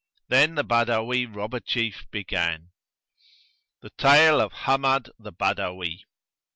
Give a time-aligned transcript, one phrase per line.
[0.29, 2.71] Then the Badawi robber chief began,
[3.81, 6.01] The Tale of Hammad the Badawi.